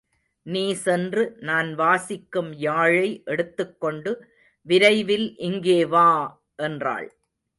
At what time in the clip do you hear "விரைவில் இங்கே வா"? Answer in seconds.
4.67-6.09